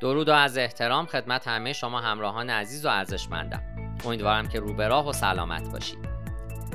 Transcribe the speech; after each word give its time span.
درود 0.00 0.28
و 0.28 0.32
عرض 0.32 0.58
احترام 0.58 1.06
خدمت 1.06 1.48
همه 1.48 1.72
شما 1.72 2.00
همراهان 2.00 2.50
عزیز 2.50 2.86
و 2.86 2.88
ارزشمندم. 2.88 3.62
امیدوارم 4.04 4.48
که 4.48 4.60
رو 4.60 4.74
به 4.74 4.88
راه 4.88 5.08
و 5.08 5.12
سلامت 5.12 5.72
باشید. 5.72 6.08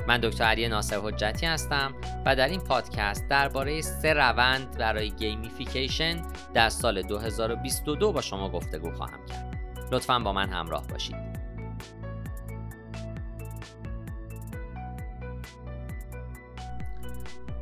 من 0.08 0.18
دکتر 0.20 0.44
علی 0.44 0.68
ناصر 0.68 1.00
حجتی 1.02 1.46
هستم 1.46 1.94
و 2.26 2.36
در 2.36 2.48
این 2.48 2.60
پادکست 2.60 3.28
درباره 3.28 3.80
سه 3.80 4.12
روند 4.12 4.78
برای 4.78 5.10
gamification 5.10 6.22
در 6.54 6.68
سال 6.68 7.02
2022 7.02 8.12
با 8.12 8.20
شما 8.20 8.48
گفتگو 8.48 8.90
خواهم 8.90 9.26
کرد. 9.26 9.56
لطفا 9.92 10.18
با 10.18 10.32
من 10.32 10.48
همراه 10.48 10.86
باشید. 10.86 11.36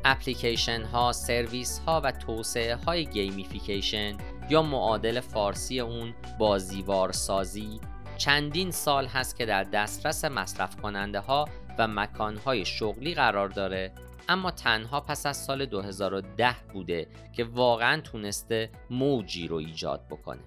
اپلیکیشن 0.05 0.83
ها، 0.83 1.11
سرویس 1.11 1.79
ها 1.79 2.01
و 2.03 2.11
توسعه 2.11 2.75
های 2.75 3.05
gamification 3.05 4.17
یا 4.49 4.61
معادل 4.61 5.19
فارسی 5.19 5.79
اون 5.79 6.13
بازی‌وارسازی 6.39 7.79
چندین 8.17 8.71
سال 8.71 9.05
هست 9.05 9.37
که 9.37 9.45
در 9.45 9.63
دسترس 9.63 10.25
مصرف 10.25 10.75
کننده 10.81 11.19
ها 11.19 11.49
و 11.77 11.87
مکان 11.87 12.37
های 12.37 12.65
شغلی 12.65 13.13
قرار 13.13 13.49
داره 13.49 13.91
اما 14.29 14.51
تنها 14.51 15.01
پس 15.01 15.25
از 15.25 15.37
سال 15.37 15.65
2010 15.65 16.55
بوده 16.73 17.07
که 17.35 17.43
واقعا 17.43 18.01
تونسته 18.01 18.69
موجی 18.89 19.47
رو 19.47 19.55
ایجاد 19.55 20.07
بکنه. 20.09 20.43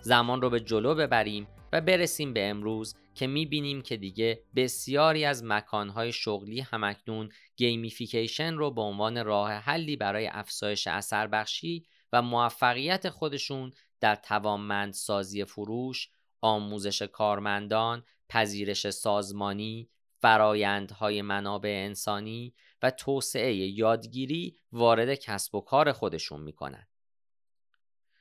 زمان 0.00 0.42
رو 0.42 0.50
به 0.50 0.60
جلو 0.60 0.94
ببریم 0.94 1.46
و 1.72 1.80
برسیم 1.80 2.32
به 2.32 2.48
امروز 2.48 2.96
که 3.14 3.26
می‌بینیم 3.26 3.82
که 3.82 3.96
دیگه 3.96 4.42
بسیاری 4.56 5.24
از 5.24 5.44
مکانهای 5.44 6.12
شغلی 6.12 6.60
هم‌اکنون 6.60 7.28
gamification 7.56 8.54
رو 8.54 8.70
به 8.70 8.80
عنوان 8.80 9.24
راه 9.24 9.52
حلی 9.52 9.96
برای 9.96 10.28
افزایش 10.32 10.86
اثر 10.86 11.26
بخشی 11.26 11.86
و 12.12 12.22
موفقیت 12.22 13.08
خودشون 13.08 13.72
در 14.00 14.14
توانمندسازی 14.14 15.44
فروش، 15.44 16.08
آموزش 16.40 17.02
کارمندان، 17.02 18.04
پذیرش 18.28 18.90
سازمانی، 18.90 19.88
فرایندهای 20.18 21.22
منابع 21.22 21.82
انسانی 21.86 22.54
و 22.82 22.90
توسعه 22.90 23.54
یادگیری 23.54 24.56
وارد 24.72 25.14
کسب 25.14 25.54
و 25.54 25.60
کار 25.60 25.92
خودشون 25.92 26.40
می‌کنن. 26.40 26.86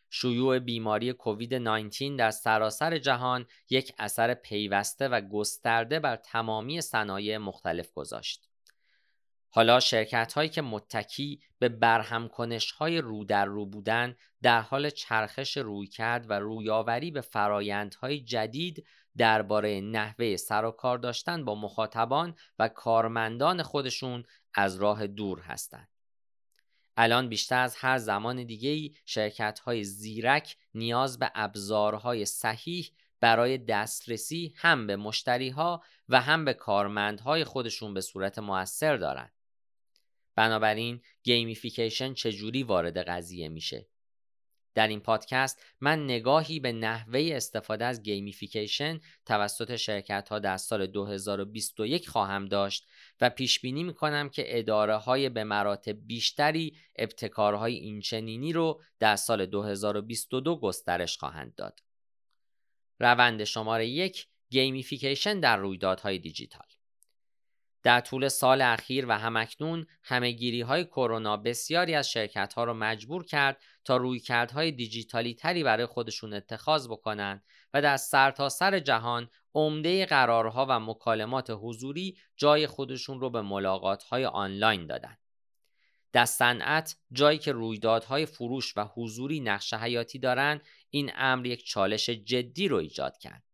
شیوع 0.10 0.60
بیماری 0.60 1.14
کووید 1.14 1.54
19 1.54 2.16
در 2.16 2.32
سراسر 2.32 2.98
جهان 2.98 3.46
یک 3.70 3.94
اثر 3.98 4.34
پیوسته 4.34 5.08
و 5.08 5.22
گسترده 5.22 6.00
بر 6.00 6.16
تمامی 6.16 6.82
صنایع 6.82 7.38
مختلف 7.38 7.94
گذاشت. 7.94 8.49
حالا 9.52 9.80
شرکت 9.80 10.34
هایی 10.34 10.50
که 10.50 10.62
متکی 10.62 11.42
به 11.60 11.70
برهم 11.70 12.28
کنش 12.28 12.72
های 12.72 13.02
رو 13.02 13.24
در 13.24 13.46
رو 13.46 13.66
بودن 13.66 14.16
در 14.42 14.62
حال 14.62 14.90
چرخش 14.90 15.58
روی 15.58 15.88
کرد 15.88 16.30
و 16.30 16.34
رویاوری 16.34 17.12
به 17.12 17.22
فرایندهای 17.22 18.20
جدید 18.20 18.86
درباره 19.18 19.82
نحوه 19.82 20.36
سر 20.36 20.66
و 20.66 20.72
کار 20.72 20.98
داشتن 20.98 21.46
با 21.46 21.56
مخاطبان 21.56 22.36
و 22.60 22.68
کارمندان 22.68 23.64
خودشون 23.64 24.24
از 24.54 24.76
راه 24.76 25.08
دور 25.08 25.40
هستند. 25.40 25.88
الان 26.98 27.30
بیشتر 27.30 27.62
از 27.62 27.76
هر 27.76 27.98
زمان 27.98 28.44
دیگه 28.44 28.70
ای 28.70 28.94
شرکت 29.06 29.60
های 29.60 29.84
زیرک 29.84 30.58
نیاز 30.74 31.20
به 31.20 31.32
ابزارهای 31.36 32.26
صحیح 32.26 32.92
برای 33.20 33.58
دسترسی 33.58 34.54
هم 34.58 34.88
به 34.88 34.96
مشتری 34.96 35.50
ها 35.50 35.84
و 36.10 36.22
هم 36.22 36.46
به 36.46 36.54
کارمندهای 36.54 37.44
خودشون 37.44 37.94
به 37.94 38.02
صورت 38.02 38.40
موثر 38.40 38.98
دارند. 38.98 39.39
بنابراین 40.40 41.02
gamification 41.24 42.14
چجوری 42.14 42.64
وارد 42.64 42.98
قضیه 42.98 43.50
میشه 43.50 43.88
در 44.74 44.88
این 44.88 45.00
پادکست 45.00 45.64
من 45.82 46.04
نگاهی 46.04 46.60
به 46.60 46.72
نحوه 46.72 47.30
استفاده 47.34 47.86
از 47.86 48.04
gamification 48.04 49.00
توسط 49.26 49.76
شرکت 49.76 50.30
ها 50.30 50.40
در 50.40 50.58
سال 50.58 50.88
2021 50.88 52.10
خواهم 52.10 52.46
داشت 52.46 52.88
و 53.22 53.30
پیش 53.30 53.60
بینی 53.60 53.84
می 53.84 53.94
کنم 53.94 54.30
که 54.30 54.60
اداره 54.60 54.96
های 54.96 55.30
به 55.30 55.44
مراتب 55.44 56.08
بیشتری 56.08 56.78
ابتکارهای 56.96 57.76
اینچنینی 57.76 58.54
رو 58.54 58.82
در 59.00 59.16
سال 59.16 59.46
2022 59.46 60.60
گسترش 60.60 61.18
خواهند 61.18 61.56
داد. 61.56 61.80
روند 63.00 63.44
شماره 63.44 63.88
یک 63.88 64.28
gamification 64.50 65.40
در 65.40 65.58
رویدادهای 65.58 66.20
دیجیتال 66.20 66.79
در 67.84 68.02
طول 68.02 68.28
سال 68.28 68.62
اخیر 68.62 69.06
و 69.08 69.12
همکنون 69.12 69.86
همهگیری 70.04 70.62
های 70.62 70.86
کرونا 70.86 71.38
بسیاری 71.38 71.96
از 71.96 72.10
شرکت 72.10 72.54
ها 72.54 72.64
را 72.64 72.74
مجبور 72.74 73.26
کرد 73.26 73.62
تا 73.86 73.98
رویکردهای 73.98 74.72
دیجیتالی 74.72 75.34
تری 75.34 75.64
برای 75.64 75.86
خودشون 75.86 76.34
اتخاذ 76.34 76.88
بکنند 76.88 77.44
و 77.74 77.82
در 77.82 77.98
سرتاسر 77.98 78.72
سر 78.72 78.80
جهان 78.80 79.30
عمده 79.56 80.06
قرارها 80.06 80.66
و 80.70 80.80
مکالمات 80.80 81.50
حضوری 81.50 82.18
جای 82.38 82.68
خودشون 82.68 83.20
رو 83.20 83.30
به 83.30 83.42
ملاقات 83.42 84.04
های 84.04 84.26
آنلاین 84.26 84.88
دادند. 84.88 85.20
در 86.12 86.26
صنعت 86.26 86.96
جایی 87.12 87.38
که 87.38 87.52
رویدادهای 87.52 88.26
فروش 88.26 88.78
و 88.78 88.86
حضوری 88.86 89.40
نقش 89.40 89.74
حیاتی 89.74 90.20
دارند 90.20 90.62
این 90.90 91.12
امر 91.16 91.46
یک 91.46 91.66
چالش 91.66 92.10
جدی 92.10 92.68
رو 92.68 92.78
ایجاد 92.78 93.18
کرد. 93.18 93.49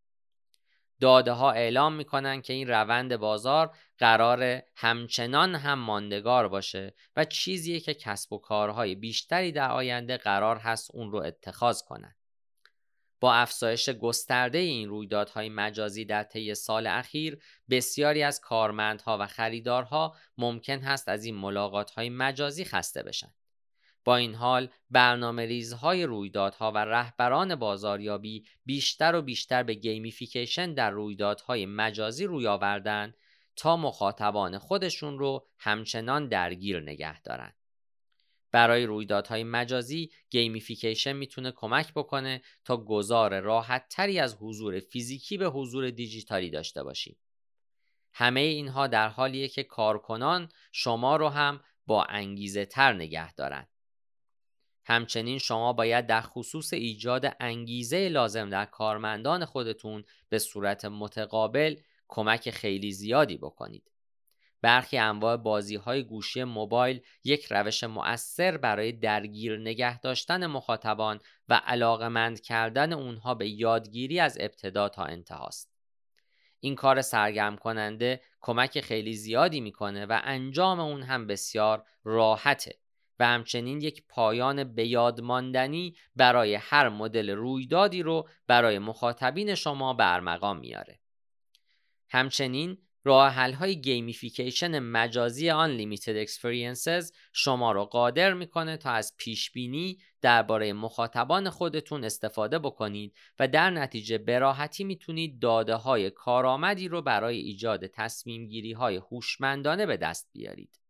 داده 1.00 1.32
ها 1.32 1.50
اعلام 1.52 1.94
می‌کنن 1.94 2.42
که 2.42 2.52
این 2.52 2.68
روند 2.68 3.16
بازار 3.16 3.76
قرار 3.98 4.62
همچنان 4.76 5.54
هم 5.54 5.78
ماندگار 5.78 6.48
باشه 6.48 6.94
و 7.16 7.24
چیزیه 7.24 7.80
که 7.80 7.94
کسب 7.94 8.32
و 8.32 8.38
کارهای 8.38 8.94
بیشتری 8.94 9.52
در 9.52 9.70
آینده 9.70 10.16
قرار 10.16 10.56
هست 10.56 10.90
اون 10.94 11.10
رو 11.10 11.18
اتخاذ 11.18 11.82
کنن. 11.82 12.14
با 13.20 13.34
افزایش 13.34 13.88
گسترده 13.88 14.58
این 14.58 14.88
رویدادهای 14.88 15.48
مجازی 15.48 16.04
در 16.04 16.22
طی 16.22 16.54
سال 16.54 16.86
اخیر 16.86 17.38
بسیاری 17.70 18.22
از 18.22 18.40
کارمندها 18.40 19.18
و 19.20 19.26
خریدارها 19.26 20.16
ممکن 20.38 20.78
هست 20.78 21.08
از 21.08 21.24
این 21.24 21.34
ملاقاتهای 21.36 22.10
مجازی 22.10 22.64
خسته 22.64 23.02
بشن. 23.02 23.34
با 24.06 24.16
این 24.16 24.34
حال 24.34 24.68
برنامه 24.90 25.46
ریزهای 25.46 26.04
رویدادها 26.06 26.72
و 26.72 26.78
رهبران 26.78 27.54
بازاریابی 27.54 28.46
بیشتر 28.64 29.14
و 29.14 29.22
بیشتر 29.22 29.62
به 29.62 29.74
gamification 29.74 30.74
در 30.74 30.90
رویدادهای 30.90 31.66
مجازی 31.66 32.24
روی 32.24 32.46
آوردن 32.46 33.14
تا 33.56 33.76
مخاطبان 33.76 34.58
خودشون 34.58 35.18
رو 35.18 35.46
همچنان 35.58 36.28
درگیر 36.28 36.80
نگه 36.80 37.20
دارن. 37.20 37.52
برای 38.52 38.86
رویدادهای 38.86 39.44
مجازی 39.44 40.10
gamification 40.30 41.12
می‌تونه 41.12 41.52
کمک 41.52 41.92
بکنه 41.94 42.42
تا 42.64 42.76
گذار 42.76 43.40
راحت 43.40 43.88
تری 43.88 44.18
از 44.18 44.36
حضور 44.40 44.80
فیزیکی 44.80 45.38
به 45.38 45.46
حضور 45.46 45.90
دیجیتالی 45.90 46.50
داشته 46.50 46.82
باشیم. 46.82 47.16
همه 48.12 48.40
اینها 48.40 48.86
در 48.86 49.08
حالیه 49.08 49.48
که 49.48 49.62
کارکنان 49.62 50.48
شما 50.72 51.16
رو 51.16 51.28
هم 51.28 51.60
با 51.86 52.04
انگیزه 52.04 52.64
تر 52.64 52.92
نگه 52.92 53.34
دارند. 53.34 53.75
همچنین 54.86 55.38
شما 55.38 55.72
باید 55.72 56.06
در 56.06 56.20
خصوص 56.20 56.72
ایجاد 56.72 57.36
انگیزه 57.40 58.08
لازم 58.08 58.50
در 58.50 58.64
کارمندان 58.64 59.44
خودتون 59.44 60.04
به 60.28 60.38
صورت 60.38 60.84
متقابل 60.84 61.76
کمک 62.08 62.50
خیلی 62.50 62.92
زیادی 62.92 63.36
بکنید. 63.36 63.90
برخی 64.62 64.98
انواع 64.98 65.36
بازی 65.36 65.76
های 65.76 66.02
گوشی 66.02 66.44
موبایل 66.44 67.00
یک 67.24 67.46
روش 67.50 67.84
مؤثر 67.84 68.56
برای 68.56 68.92
درگیر 68.92 69.58
نگه 69.58 70.00
داشتن 70.00 70.46
مخاطبان 70.46 71.20
و 71.48 71.54
علاقمند 71.54 72.40
کردن 72.40 72.92
اونها 72.92 73.34
به 73.34 73.48
یادگیری 73.48 74.20
از 74.20 74.36
ابتدا 74.40 74.88
تا 74.88 75.04
انتهاست. 75.04 75.76
این 76.60 76.74
کار 76.74 77.02
سرگرم 77.02 77.56
کننده 77.56 78.20
کمک 78.40 78.80
خیلی 78.80 79.14
زیادی 79.14 79.60
می‌کنه 79.60 80.06
و 80.06 80.20
انجام 80.24 80.80
اون 80.80 81.02
هم 81.02 81.26
بسیار 81.26 81.84
راحته 82.04 82.78
و 83.18 83.26
همچنین 83.26 83.80
یک 83.80 84.04
پایان 84.08 84.64
بیادماندنی 84.64 85.96
برای 86.16 86.54
هر 86.54 86.88
مدل 86.88 87.30
رویدادی 87.30 88.02
رو 88.02 88.28
برای 88.46 88.78
مخاطبین 88.78 89.54
شما 89.54 89.94
به 89.94 90.15
ارمغان 90.15 90.58
میاره. 90.58 90.98
همچنین 92.08 92.78
راه 93.06 93.28
حل 93.32 93.52
های 93.52 93.80
gamification 93.80 94.78
مجازی 94.78 95.50
Unlimited 95.50 96.26
Experiences 96.28 97.12
شما 97.32 97.72
رو 97.72 97.84
قادر 97.84 98.32
می‌کنه 98.32 98.76
تا 98.76 98.90
از 98.90 99.14
پیش 99.16 99.50
بینی 99.50 99.98
درباره 100.20 100.72
مخاطبان 100.72 101.50
خودتون 101.50 102.04
استفاده 102.04 102.58
بکنید 102.58 103.14
و 103.38 103.48
در 103.48 103.70
نتیجه 103.70 104.18
براحتی 104.18 104.84
می‌تونید 104.84 105.40
داده 105.40 105.74
های 105.74 106.10
کارآمدی 106.10 106.88
رو 106.88 107.02
برای 107.02 107.36
ایجاد 107.36 107.86
تصمیم 107.86 108.46
گیری 108.46 108.72
های 108.72 108.96
هوشمندانه 108.96 109.86
به 109.86 109.96
دست 109.96 110.30
بیارید. 110.32 110.85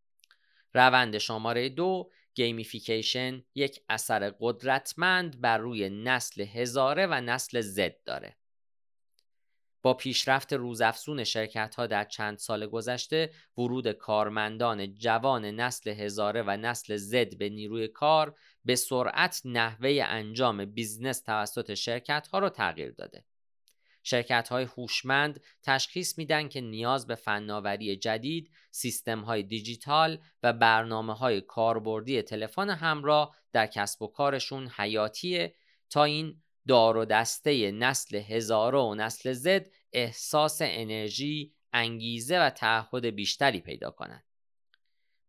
روند 0.76 1.18
شماره 1.18 1.68
دو 1.68 2.10
gamification 2.34 3.42
یک 3.54 3.80
اثر 3.88 4.32
قدرتمند 4.40 5.40
بر 5.40 5.58
روی 5.58 5.88
نسل 5.88 6.42
هزاره 6.42 7.06
و 7.06 7.20
نسل 7.20 7.60
زد 7.60 8.02
داره. 8.04 8.36
با 9.82 9.94
پیشرفت 9.94 10.52
روزافزون 10.52 11.24
شرکت 11.24 11.74
ها 11.74 11.86
در 11.86 12.04
چند 12.04 12.38
سال 12.38 12.66
گذشته 12.66 13.30
ورود 13.58 13.92
کارمندان 13.92 14.94
جوان 14.94 15.44
نسل 15.44 15.90
هزاره 15.90 16.42
و 16.42 16.56
نسل 16.56 16.96
زد 16.96 17.38
به 17.38 17.48
نیروی 17.48 17.88
کار 17.88 18.34
به 18.64 18.76
سرعت 18.76 19.42
نحوه 19.44 20.00
انجام 20.02 20.64
بیزنس 20.64 21.20
توسط 21.20 21.74
شرکت 21.74 22.28
ها 22.32 22.38
را 22.38 22.50
تغییر 22.50 22.90
داده. 22.90 23.24
شرکت 24.08 24.48
های 24.48 24.64
هوشمند 24.64 25.40
تشخیص 25.62 26.18
میدن 26.18 26.48
که 26.48 26.60
نیاز 26.60 27.06
به 27.06 27.14
فناوری 27.14 27.96
جدید، 27.96 28.50
سیستم 28.70 29.20
های 29.20 29.42
دیجیتال 29.42 30.18
و 30.42 30.52
برنامه 30.52 31.14
های 31.14 31.40
کاربردی 31.40 32.22
تلفن 32.22 32.70
همراه 32.70 33.36
در 33.52 33.66
کسب 33.66 34.02
و 34.02 34.06
کارشون 34.06 34.68
حیاتیه 34.76 35.54
تا 35.90 36.04
این 36.04 36.42
دار 36.66 36.96
و 36.96 37.04
دسته 37.04 37.70
نسل 37.70 38.16
هزاره 38.16 38.78
و 38.78 38.94
نسل 38.94 39.32
زد 39.32 39.66
احساس 39.92 40.58
انرژی، 40.62 41.54
انگیزه 41.72 42.40
و 42.40 42.50
تعهد 42.50 43.06
بیشتری 43.06 43.60
پیدا 43.60 43.90
کنند. 43.90 44.24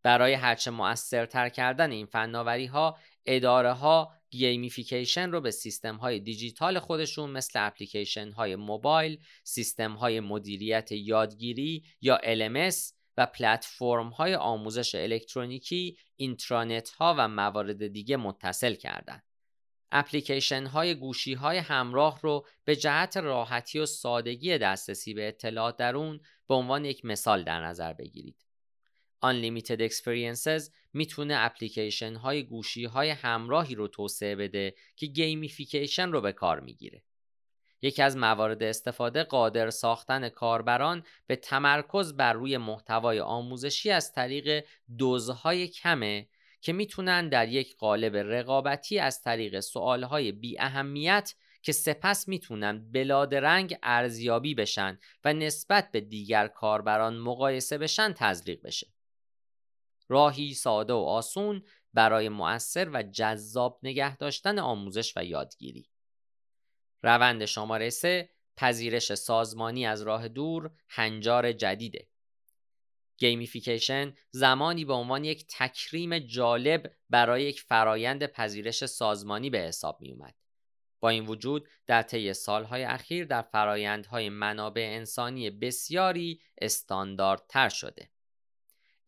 برای 0.02 0.34
هرچه 0.34 0.70
مؤثرتر 0.70 1.48
کردن 1.48 1.90
این 1.90 2.06
فناوری 2.06 2.66
ها 2.66 2.98
اداره 3.26 3.72
ها 3.72 4.12
gamification 4.30 5.30
رو 5.30 5.40
به 5.40 5.50
سیستم 5.50 5.96
های 5.96 6.20
دیجیتال 6.20 6.78
خودشون 6.78 7.30
مثل 7.30 7.66
اپلیکیشن 7.66 8.30
های 8.30 8.56
موبایل، 8.56 9.18
سیستم 9.44 9.92
های 9.92 10.20
مدیریت 10.20 10.92
یادگیری 10.92 11.84
یا 12.00 12.18
LMS 12.18 12.92
و 13.16 13.26
پلتفرم 13.26 14.08
های 14.08 14.34
آموزش 14.34 14.94
الکترونیکی، 14.94 15.98
اینترانت 16.16 16.90
ها 16.90 17.14
و 17.18 17.28
موارد 17.28 17.86
دیگه 17.86 18.16
متصل 18.16 18.74
کردند. 18.74 19.22
اپلیکیشن 19.92 20.66
های 20.66 20.94
گوشی 20.94 21.34
های 21.34 21.58
همراه 21.58 22.20
رو 22.22 22.46
به 22.64 22.76
جهت 22.76 23.16
راحتی 23.16 23.78
و 23.78 23.86
سادگی 23.86 24.58
دسترسی 24.58 25.14
به 25.14 25.28
اطلاعات 25.28 25.76
در 25.76 25.96
اون 25.96 26.20
به 26.48 26.54
عنوان 26.54 26.84
یک 26.84 27.04
مثال 27.04 27.44
در 27.44 27.60
نظر 27.64 27.92
بگیرید. 27.92 28.47
Unlimited 29.24 29.80
Experiences 29.80 30.70
می‌تونه 30.92 31.34
اپلیکیشن 31.38 32.14
های 32.14 32.42
گوشی 32.42 32.84
های 32.84 33.10
همراهی 33.10 33.74
رو 33.74 33.88
توسعه 33.88 34.36
بده 34.36 34.74
که 34.96 35.06
gamification 35.06 36.12
رو 36.12 36.20
به 36.20 36.32
کار 36.32 36.60
می‌گیره. 36.60 37.02
یکی 37.82 38.02
از 38.02 38.16
موارد 38.16 38.62
استفاده 38.62 39.22
قادر 39.22 39.70
ساختن 39.70 40.28
کاربران 40.28 41.04
به 41.26 41.36
تمرکز 41.36 42.16
بر 42.16 42.32
روی 42.32 42.56
محتوای 42.56 43.20
آموزشی 43.20 43.90
از 43.90 44.12
طریق 44.12 44.64
دوزهای 44.98 45.68
کمه 45.68 46.28
که 46.60 46.72
می‌تونن 46.72 47.28
در 47.28 47.48
یک 47.48 47.76
قالب 47.76 48.16
رقابتی 48.16 48.98
از 48.98 49.22
طریق 49.22 49.60
سوالهای 49.60 50.32
بی 50.32 50.60
اهمیت 50.60 51.34
که 51.62 51.72
سپس 51.72 52.28
می‌تونن 52.28 52.92
بلادرنگ 52.92 53.76
ارزیابی 53.82 54.54
بشن 54.54 54.98
و 55.24 55.32
نسبت 55.32 55.90
به 55.92 56.00
دیگر 56.00 56.48
کاربران 56.48 57.18
مقایسه 57.18 57.78
بشن 57.78 58.12
تزریق 58.12 58.62
بشه. 58.62 58.86
راهی 60.08 60.54
ساده 60.54 60.92
و 60.92 60.96
آسون 60.96 61.62
برای 61.94 62.28
مؤثر 62.28 62.90
و 62.92 63.02
جذاب 63.02 63.80
نگه 63.82 64.16
داشتن 64.16 64.58
آموزش 64.58 65.16
و 65.16 65.24
یادگیری. 65.24 65.88
روند 67.02 67.44
شماره 67.44 67.90
3 67.90 68.30
پذیرش 68.56 69.14
سازمانی 69.14 69.86
از 69.86 70.02
راه 70.02 70.28
دور 70.28 70.70
هنجار 70.88 71.52
جدیده. 71.52 72.08
gamification 73.18 74.14
زمانی 74.30 74.84
به 74.84 74.92
عنوان 74.92 75.24
یک 75.24 75.46
تکریم 75.48 76.18
جالب 76.18 76.92
برای 77.10 77.42
یک 77.42 77.60
فرایند 77.60 78.26
پذیرش 78.26 78.86
سازمانی 78.86 79.50
به 79.50 79.58
حساب 79.58 80.00
می 80.00 80.12
اومد. 80.12 80.34
با 81.00 81.08
این 81.08 81.26
وجود 81.26 81.68
در 81.86 82.02
طی 82.02 82.32
سالهای 82.32 82.84
اخیر 82.84 83.24
در 83.24 83.42
فرایندهای 83.42 84.28
منابع 84.28 84.88
انسانی 84.92 85.50
بسیاری 85.50 86.40
استانداردتر 86.60 87.68
شده. 87.68 88.10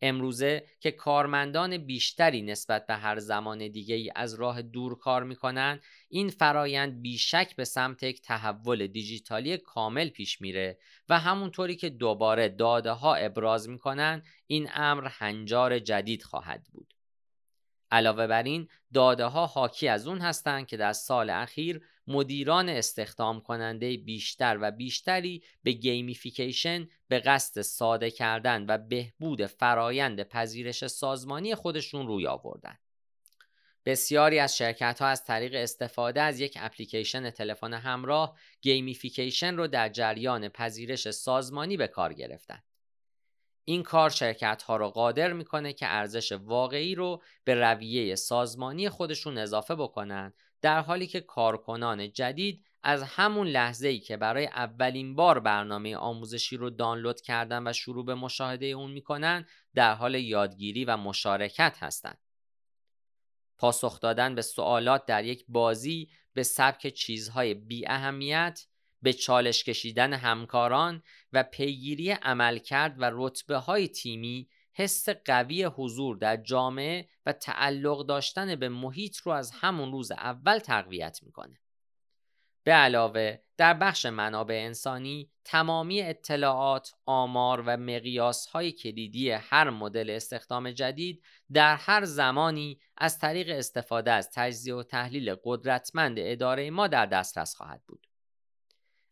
امروزه 0.01 0.67
که 0.79 0.91
کارمندان 0.91 1.77
بیشتری 1.77 2.41
نسبت 2.41 2.87
به 2.87 2.95
هر 2.95 3.19
زمان 3.19 3.67
دیگه 3.67 3.95
ای 3.95 4.11
از 4.15 4.33
راه 4.33 4.61
دور 4.61 4.97
کار 4.97 5.23
می‌کنن 5.23 5.79
این 6.09 6.29
فرایند 6.29 7.01
بیشک 7.01 7.55
به 7.55 7.65
سمت 7.65 8.03
یک 8.03 8.21
تحول 8.21 8.87
دیجیتالی 8.87 9.57
کامل 9.57 10.09
پیش 10.09 10.41
میره 10.41 10.77
و 11.09 11.19
همونطوری 11.19 11.75
که 11.75 11.89
دوباره 11.89 12.49
داده 12.49 12.91
ها 12.91 13.15
ابراز 13.15 13.69
می‌کنن 13.69 14.23
این 14.47 14.69
امر 14.73 15.07
هنجار 15.07 15.79
جدید 15.79 16.23
خواهد 16.23 16.67
بود. 16.71 16.93
علاوه 17.91 18.27
بر 18.27 18.43
این 18.43 18.67
داده 18.93 19.25
ها 19.25 19.45
حاکی 19.45 19.87
از 19.87 20.07
اون 20.07 20.19
هستند 20.19 20.67
که 20.67 20.77
در 20.77 20.93
سال 20.93 21.29
اخیر 21.29 21.81
مدیران 22.11 22.69
استخدام 22.69 23.41
کننده 23.41 23.97
بیشتر 23.97 24.57
و 24.61 24.71
بیشتری 24.71 25.43
به 25.63 25.71
gamification 25.71 26.89
به 27.07 27.19
قصد 27.19 27.61
ساده 27.61 28.11
کردن 28.11 28.65
و 28.69 28.77
بهبود 28.77 29.45
فرایند 29.45 30.23
پذیرش 30.23 30.87
سازمانی 30.87 31.55
خودشون 31.55 32.07
روی 32.07 32.27
آوردن. 32.27 32.77
بسیاری 33.85 34.39
از 34.39 34.57
شرکت 34.57 35.01
ها 35.01 35.07
از 35.07 35.25
طریق 35.25 35.55
استفاده 35.55 36.21
از 36.21 36.39
یک 36.39 36.57
اپلیکیشن 36.61 37.29
تلفن 37.29 37.73
همراه 37.73 38.37
gamification 38.61 39.57
رو 39.57 39.67
در 39.67 39.89
جریان 39.89 40.49
پذیرش 40.49 41.11
سازمانی 41.11 41.77
به 41.77 41.87
کار 41.87 42.13
گرفتن. 42.13 42.63
این 43.65 43.83
کار 43.83 44.09
شرکت 44.09 44.63
ها 44.63 44.77
رو 44.77 44.89
قادر 44.89 45.33
می‌کنه 45.33 45.73
که 45.73 45.87
ارزش 45.87 46.31
واقعی 46.31 46.95
رو 46.95 47.21
به 47.43 47.55
رویه 47.55 48.15
سازمانی 48.15 48.89
خودشون 48.89 49.37
اضافه 49.37 49.75
بکنن 49.75 50.33
در 50.61 50.81
حالی 50.81 51.07
که 51.07 51.21
کارکنان 51.21 52.11
جدید 52.11 52.65
از 52.83 53.03
همون 53.03 53.47
لحظه 53.47 53.87
ای 53.87 53.99
که 53.99 54.17
برای 54.17 54.45
اولین 54.47 55.15
بار 55.15 55.39
برنامه 55.39 55.95
آموزشی 55.95 56.57
رو 56.57 56.69
دانلود 56.69 57.21
کردن 57.21 57.67
و 57.67 57.73
شروع 57.73 58.05
به 58.05 58.15
مشاهده 58.15 58.65
اون 58.65 58.91
می‌کنن 58.91 59.45
در 59.75 59.93
حال 59.93 60.15
یادگیری 60.15 60.85
و 60.85 60.97
مشارکت 60.97 61.77
هستند. 61.79 62.17
پاسخ 63.57 63.99
دادن 63.99 64.35
به 64.35 64.41
سوالات 64.41 65.05
در 65.05 65.25
یک 65.25 65.45
بازی 65.47 66.09
به 66.33 66.43
سبک 66.43 66.87
چیزهای 66.87 67.53
بی 67.53 67.87
اهمیت 67.87 68.65
به 69.01 69.13
چالش 69.13 69.63
کشیدن 69.63 70.13
همکاران 70.13 71.03
و 71.33 71.43
پیگیری 71.43 72.11
عملکرد 72.11 72.95
و 73.01 73.09
رتبه 73.13 73.57
های 73.57 73.87
تیمی 73.87 74.49
حس 74.81 75.09
قوی 75.09 75.63
حضور 75.63 76.17
در 76.17 76.37
جامعه 76.37 77.09
و 77.25 77.33
تعلق 77.33 78.05
داشتن 78.05 78.55
به 78.55 78.69
محیط 78.69 79.17
رو 79.17 79.31
از 79.31 79.51
همون 79.51 79.91
روز 79.91 80.11
اول 80.11 80.59
تقویت 80.59 81.19
می‌کنه. 81.23 81.59
به 82.63 82.71
علاوه 82.71 83.37
در 83.57 83.73
بخش 83.73 84.05
منابع 84.05 84.55
انسانی 84.55 85.31
تمامی 85.43 86.01
اطلاعات، 86.01 86.93
آمار 87.05 87.61
و 87.61 87.77
مقیاس 87.77 88.45
های 88.45 88.71
کلیدی 88.71 89.31
هر 89.31 89.69
مدل 89.69 90.09
استخدام 90.09 90.71
جدید 90.71 91.23
در 91.53 91.75
هر 91.75 92.05
زمانی 92.05 92.79
از 92.97 93.19
طریق 93.19 93.49
استفاده 93.49 94.11
از 94.11 94.31
تجزیه 94.33 94.75
و 94.75 94.83
تحلیل 94.83 95.35
قدرتمند 95.43 96.15
اداره 96.19 96.69
ما 96.69 96.87
در 96.87 97.05
دسترس 97.05 97.55
خواهد 97.55 97.81
بود. 97.87 98.07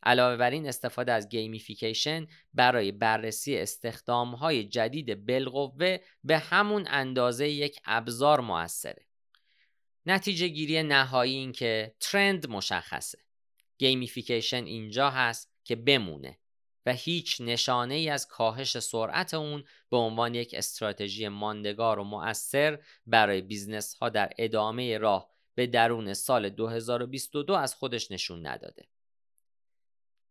علاوه 0.04 0.38
بر 0.38 0.52
این 0.52 0.68
استفاده 0.68 1.12
از 1.12 1.30
gamification 1.30 2.28
برای 2.54 2.92
بررسی 2.92 3.58
استخدام 3.58 4.36
های 4.36 4.64
جدید 4.64 5.26
بالقوه 5.26 5.98
به 6.24 6.38
همون 6.38 6.88
اندازه 6.90 7.50
یک 7.50 7.80
ابزار 7.86 8.40
موثره. 8.40 9.06
نتیجه 10.06 10.48
گیری 10.48 10.84
نهایی 10.84 11.36
این 11.36 11.52
که 11.52 11.96
ترند 12.00 12.50
مشخصه. 12.50 13.20
gamification 13.78 14.64
اینجا 14.64 15.10
هست 15.10 15.52
که 15.64 15.76
بمونه 15.76 16.38
و 16.86 16.94
هیچ 16.94 17.42
نشانه 17.42 17.94
ای 17.94 18.10
از 18.10 18.28
کاهش 18.28 18.80
سرعت 18.80 19.34
اون 19.34 19.64
به 19.90 19.98
عنوان 19.98 20.36
یک 20.36 20.54
استراتژی 20.58 21.28
ماندگار 21.28 22.00
و 22.00 22.04
مؤثر 22.04 22.80
برای 23.06 23.42
بیزنس 23.42 23.94
ها 23.94 24.10
در 24.10 24.30
ادامه 24.38 24.98
راه 24.98 25.30
به 25.56 25.68
درون 25.68 26.14
سال 26.14 26.50
2022 26.50 27.54
از 27.54 27.76
خودش 27.76 28.12
نشون 28.12 28.48
نداده. 28.48 28.88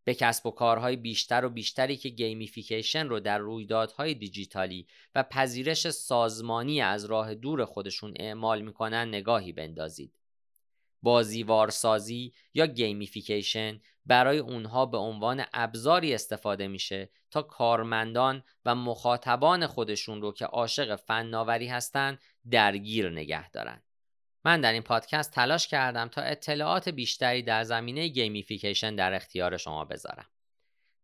به 0.08 0.14
کسب 0.14 0.46
و 0.46 0.50
کارهای 0.50 0.96
بیشتر 0.96 1.44
و 1.44 1.50
بیشتری 1.50 1.96
که 1.96 2.08
gamification 2.08 3.08
رو 3.08 3.20
در 3.20 3.38
رویدادهای 3.38 4.14
دیجیتالی 4.14 4.86
و 5.14 5.22
پذیرش 5.22 5.90
سازمانی 5.90 6.80
از 6.80 7.04
راه 7.04 7.34
دور 7.34 7.64
خودشون 7.64 8.14
اعمال 8.16 8.62
می‌کنن 8.62 9.08
نگاهی 9.08 9.52
بندازید. 9.52 10.12
بازیوارسازی 11.02 12.32
یا 12.54 12.66
gamification 12.66 13.80
برای 14.06 14.38
اونها 14.38 14.86
به 14.86 14.98
عنوان 14.98 15.44
ابزاری 15.52 16.14
استفاده 16.14 16.68
میشه 16.68 17.10
تا 17.30 17.42
کارمندان 17.42 18.42
و 18.64 18.74
مخاطبان 18.74 19.66
خودشون 19.66 20.22
رو 20.22 20.32
که 20.32 20.44
عاشق 20.44 20.96
فناوری 20.96 21.66
هستند 21.66 22.20
درگیر 22.50 23.10
نگه 23.10 23.50
دارن. 23.50 23.82
من 24.48 24.60
در 24.60 24.72
این 24.72 24.82
پادکست 24.82 25.32
تلاش 25.32 25.68
کردم 25.68 26.08
تا 26.08 26.22
اطلاعات 26.22 26.88
بیشتری 26.88 27.42
در 27.42 27.64
زمینه 27.64 28.08
gamification 28.08 28.94
در 28.94 29.14
اختیار 29.14 29.56
شما 29.56 29.84
بذارم. 29.84 30.26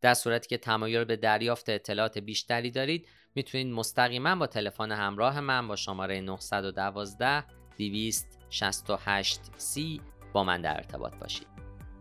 در 0.01 0.15
صورتی 0.15 0.49
که 0.49 0.59
تمایل 0.59 1.05
به 1.05 1.17
دریافت 1.17 1.69
اطلاعات 1.69 2.19
بیشتری 2.19 2.71
دارید 2.71 3.09
می‌تونید 3.35 3.67
مستقیما 3.67 4.37
با 4.37 4.47
تلفن 4.47 4.93
همراه 4.93 5.41
من 5.41 5.69
با 5.69 5.77
شماره 5.77 6.21
912 6.21 7.45
268 7.79 9.41
c 9.59 10.01
با 10.33 10.45
من 10.45 10.61
در 10.61 10.77
ارتباط 10.77 11.15
باشید. 11.15 11.49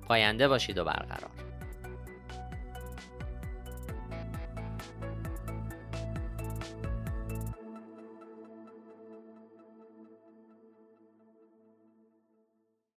پاینده 0.08 0.48
باشید 0.48 0.78
و 0.78 0.84
برقرار. 0.84 1.53